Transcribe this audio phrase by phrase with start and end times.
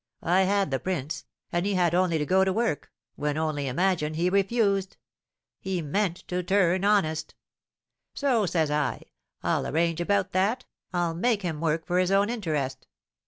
[0.23, 4.15] I had the prints, and he had only to go to work, when, only imagine,
[4.15, 4.97] he refused,
[5.59, 7.35] he meant to turn honest.
[8.15, 9.03] So, says I,
[9.43, 12.87] I'll arrange about that, I'll make him work, for his own interest.